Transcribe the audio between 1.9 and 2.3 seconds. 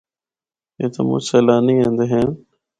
ہن۔